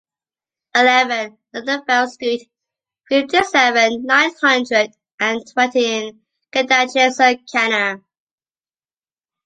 eleven 0.73 1.37
Nonnenfels 1.53 2.13
street, 2.13 2.49
fifty-seven, 3.07 4.03
nine 4.03 4.31
hundred 4.41 4.95
and 5.19 5.45
twenty 5.45 5.85
in 5.95 6.21
Kédange-sur-Canner 6.51 8.03